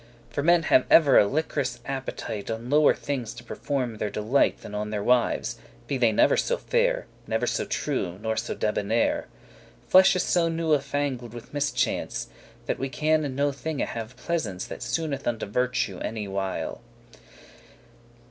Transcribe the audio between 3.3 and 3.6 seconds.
to